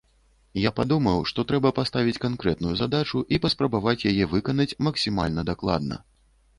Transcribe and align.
Я 0.61 0.69
падумаў, 0.79 1.19
што 1.31 1.45
трэба 1.51 1.73
паставіць 1.81 2.17
канкрэтную 2.25 2.73
задачу 2.81 3.23
і 3.35 3.43
паспрабаваць 3.47 3.97
яе 4.15 4.23
выканаць 4.35 4.71
максімальна 4.89 5.49
дакладна. 5.53 6.05